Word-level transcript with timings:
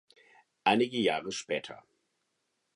Einige 0.63 0.97
Jahre 0.99 1.31
später. 1.31 1.83